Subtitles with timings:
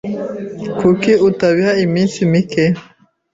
[0.79, 2.63] Kuki utabiha iminsi mike?